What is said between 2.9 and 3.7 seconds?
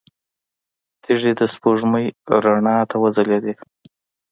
وځلېدې.